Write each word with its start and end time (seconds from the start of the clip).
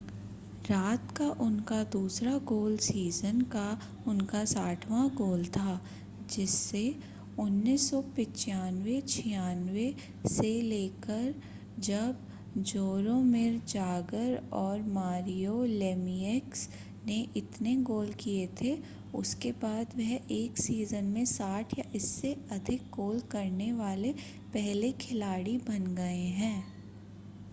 रात 0.65 1.11
का 1.17 1.29
उनका 1.41 1.83
दूसरा 1.91 2.37
गोल 2.45 2.77
सीज़न 2.77 3.41
का 3.49 3.77
उनका 4.07 4.45
60वां 4.45 5.09
गोल 5.09 5.47
था 5.47 5.81
जिससे 6.29 6.95
1995-96 7.39 9.93
से 10.27 10.61
लेकरजब 10.61 12.15
जोरोमिर 12.63 13.61
जागर 13.67 14.43
और 14.53 14.81
मारियो 14.89 15.65
लेमिएक्स 15.65 16.69
ने 17.05 17.27
इतने 17.37 17.83
गोल 17.83 18.13
किए 18.19 18.47
थे 18.61 18.77
उसके 19.15 19.51
बाद 19.61 19.87
वह 19.97 20.19
एक 20.31 20.57
सीज़न 20.57 21.09
में 21.09 21.27
60 21.27 21.79
या 21.79 21.85
इससे 21.95 22.35
अधिक 22.51 22.91
गोल 22.91 23.19
करने 23.31 23.75
वाले 23.75 24.13
पहले 24.53 24.91
खिलाड़ी 25.01 25.57
बन 25.69 25.95
गए 25.95 26.25
हैं 26.35 26.63